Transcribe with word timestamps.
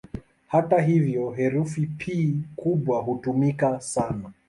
Hata 0.47 0.81
hivyo, 0.81 1.31
herufi 1.31 1.85
"P" 1.97 2.33
kubwa 2.55 3.01
hutumika 3.01 3.81
sana. 3.81 4.31